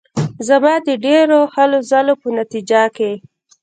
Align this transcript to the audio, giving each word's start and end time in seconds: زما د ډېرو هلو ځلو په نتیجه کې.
زما 0.47 0.73
د 0.87 0.89
ډېرو 1.05 1.39
هلو 1.55 1.79
ځلو 1.89 2.13
په 2.21 2.27
نتیجه 2.39 2.81
کې. 2.95 3.11